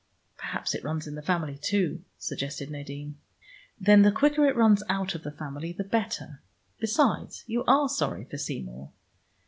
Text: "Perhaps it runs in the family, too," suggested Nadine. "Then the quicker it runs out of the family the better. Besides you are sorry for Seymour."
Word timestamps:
"Perhaps 0.35 0.73
it 0.73 0.83
runs 0.83 1.05
in 1.05 1.13
the 1.13 1.21
family, 1.21 1.59
too," 1.59 2.01
suggested 2.17 2.71
Nadine. 2.71 3.19
"Then 3.79 4.01
the 4.01 4.11
quicker 4.11 4.47
it 4.47 4.55
runs 4.55 4.81
out 4.89 5.13
of 5.13 5.21
the 5.21 5.29
family 5.29 5.73
the 5.73 5.83
better. 5.83 6.41
Besides 6.79 7.43
you 7.45 7.63
are 7.65 7.87
sorry 7.87 8.25
for 8.25 8.39
Seymour." 8.39 8.91